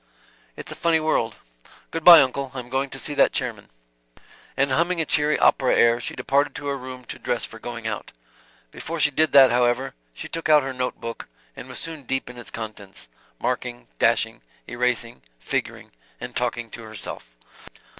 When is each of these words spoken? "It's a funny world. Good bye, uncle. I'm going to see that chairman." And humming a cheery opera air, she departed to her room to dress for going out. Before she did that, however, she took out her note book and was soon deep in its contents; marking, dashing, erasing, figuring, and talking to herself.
"It's 0.55 0.71
a 0.71 0.75
funny 0.75 0.99
world. 0.99 1.35
Good 1.91 2.03
bye, 2.03 2.21
uncle. 2.21 2.51
I'm 2.55 2.69
going 2.69 2.89
to 2.89 2.97
see 2.97 3.13
that 3.13 3.33
chairman." 3.33 3.69
And 4.57 4.71
humming 4.71 4.99
a 4.99 5.05
cheery 5.05 5.37
opera 5.37 5.75
air, 5.75 6.01
she 6.01 6.15
departed 6.15 6.55
to 6.55 6.65
her 6.69 6.75
room 6.75 7.05
to 7.05 7.19
dress 7.19 7.45
for 7.45 7.59
going 7.59 7.85
out. 7.85 8.11
Before 8.71 8.99
she 8.99 9.11
did 9.11 9.31
that, 9.33 9.51
however, 9.51 9.93
she 10.15 10.27
took 10.27 10.49
out 10.49 10.63
her 10.63 10.73
note 10.73 10.99
book 10.99 11.27
and 11.55 11.67
was 11.67 11.77
soon 11.77 12.01
deep 12.01 12.31
in 12.31 12.39
its 12.39 12.49
contents; 12.49 13.09
marking, 13.37 13.85
dashing, 13.99 14.41
erasing, 14.67 15.21
figuring, 15.39 15.91
and 16.19 16.35
talking 16.35 16.71
to 16.71 16.81
herself. 16.81 17.27